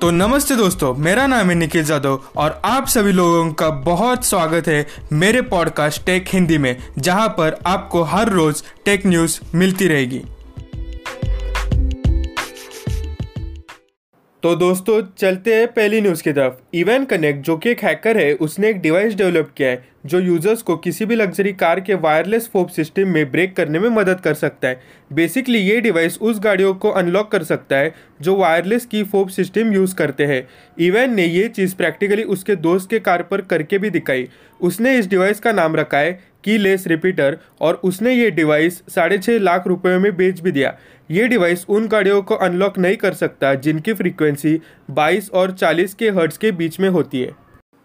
[0.00, 4.68] तो नमस्ते दोस्तों, मेरा नाम है निखिल जादव और आप सभी लोगों का बहुत स्वागत
[4.68, 10.22] है मेरे पॉडकास्ट टेक हिंदी में, जहाँ पर आपको हर रोज टेक न्यूज़ मिलती रहेगी।
[14.42, 18.34] तो दोस्तों, चलते हैं पहली न्यूज़ की तरफ़। इवन कनेक्ट जो कि एक हैकर है,
[18.34, 22.48] उसने एक डिवाइस डेवलप किया है, जो यूज़र्स को किसी भी लग्जरी कार के वायरलेस
[22.52, 24.80] फोप सिस्टम में ब्रेक करने में मदद कर सकता है।
[25.12, 29.72] बेसिकली ये डिवाइस उस गाड़ियों को अनलॉक कर सकता है, जो वायरलेस की फोप सिस्टम
[29.72, 33.90] यूज़ करते हैं। इवन ने ये चीज़ प्रैक्टिकली उसके दोस्त के कार पर करके भी
[33.90, 34.28] दिखाई।
[34.60, 39.18] उसने इस डिवाइस का नाम रखा है की लेस रिपीटर और उसने ये डिवाइस साढ़े
[39.18, 40.76] छः लाख रुपए में बेच भी दिया।
[41.10, 44.60] ये डिवाइस उन गाड़ियों को अनलॉक नहीं कर सकता जिनकी फ्रीक्वेंसी
[44.92, 47.32] 22 और 40 के हर्ट्स के बीच में होती है।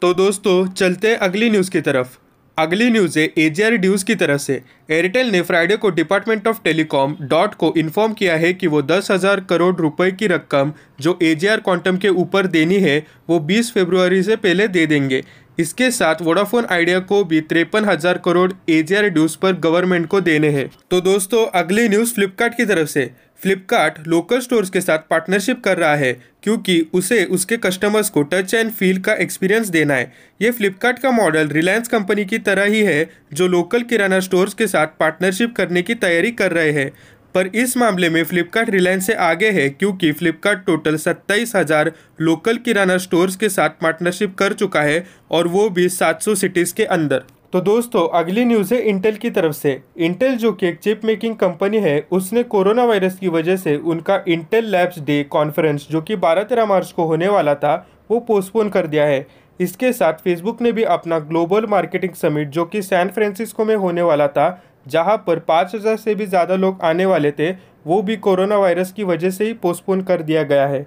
[0.01, 2.17] तो दोस्तों, चलते हैं अगली न्यूज़ की तरफ़।
[2.57, 6.59] अगली न्यूज़ है ए एजीआर ड्यूज की तरफ़ से। एयरटेल ने फ्राइडे को डिपार्टमेंट ऑफ़
[6.63, 11.17] टेलीकॉम डॉट को इन्फॉर्म किया है कि वो दस हज़ार करोड़ रुपए की रकम जो
[11.21, 15.23] एजीआर क्वांटम के ऊपर देनी है, वो 20 फरवरी से पहले दे देंगे।
[15.57, 20.49] इसके साथ वोडाफोन आइडिया को भी तिरपन हज़ार करोड़ एजीआर ड्यूज पर गवर्नमेंट को देने
[20.49, 23.09] हैं। तो दोस्तों, अगली न्यूज़ फ्लिपकार्ट की तरफ़ से।
[23.41, 26.11] फ्लिपकार्ट लोकल स्टोर्स के साथ पार्टनरशिप कर रहा है,
[26.43, 31.11] क्योंकि उसे उसके कस्टमर्स को टच एंड फील का एक्सपीरियंस देना है। ये फ्लिपकार्ट का
[31.11, 35.81] मॉडल रिलायंस कंपनी की तरह ही है, जो लोकल किराना स्टोर्स के साथ पार्टनरशिप करने
[35.81, 36.91] की तैयारी कर रहे हैं।
[37.35, 42.57] पर इस मामले में फ्लिपकार्ट रिलायंस से आगे है क्योंकि फ्लिपकार्ट टोटल सत्ताईस हज़ार लोकल
[42.57, 47.23] किराना स्टोर्स के साथ पार्टनरशिप कर चुका है और वो भी 700 सिटीज़ के अंदर।
[47.53, 51.35] तो दोस्तों, अगली न्यूज़ है इंटेल की तरफ़ से। इंटेल जो कि एक चिप मेकिंग
[51.35, 56.15] कंपनी है, उसने कोरोना वायरस की वजह से उनका इंटेल लैब्स डे कॉन्फ्रेंस जो कि
[56.17, 57.75] बारह तेरह मार्च को होने वाला था,
[58.11, 59.25] वो पोस्टपोन कर दिया है।
[59.59, 64.01] इसके साथ फेसबुक ने भी अपना ग्लोबल मार्केटिंग समिट जो कि सैन फ्रांसिस्को में होने
[64.01, 64.47] वाला था
[64.85, 67.51] जहाँ पर पाँच हज़ार से भी ज़्यादा लोग आने वाले थे,
[67.85, 70.85] वो भी कोरोना वायरस की वजह से ही पोस्टपोन कर दिया गया है।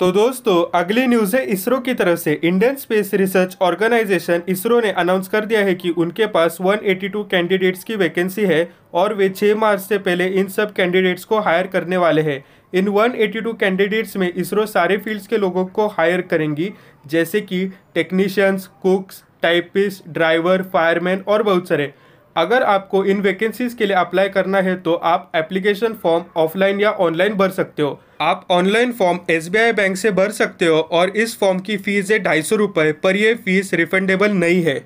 [0.00, 4.90] तो दोस्तों, अगली न्यूज़ है इसरो की तरफ़ से। Indian space research organisation ISRO ने
[4.92, 9.54] अनाउंस कर दिया है कि उनके पास 182 कैंडिडेट्स की वैकेंसी है और वे 6
[9.56, 12.42] मार्च से पहले इन सब कैंडिडेट्स को हायर करने वाले हैं।
[12.72, 16.72] इन 182 कैंडिडेट्स में इसरो सारे फील्ड्स के लोगों को हायर करेंगी,
[17.06, 21.92] जैसे कि technicians cooks typist driver fireman और बहुत सारे।
[22.38, 26.90] अगर आपको इन वैकेंसीज के लिए अप्लाई करना है तो आप एप्लीकेशन फॉर्म ऑफलाइन या
[27.00, 31.38] ऑनलाइन भर सकते हो। आप ऑनलाइन फॉर्म एसबीआई बैंक से भर सकते हो और इस
[31.38, 34.78] फॉर्म की फ़ीस है ढाई सौ रुपये पर यह फ़ीस रिफंडेबल नहीं है।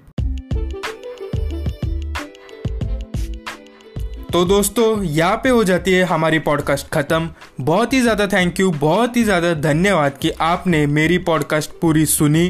[4.33, 7.29] तो दोस्तों, यहाँ पे हो जाती है हमारी पॉडकास्ट ख़त्म।
[7.61, 12.49] बहुत ही ज़्यादा थैंक यू बहुत ही ज़्यादा धन्यवाद कि आपने मेरी पॉडकास्ट पूरी सुनी।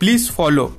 [0.00, 0.72] Please follow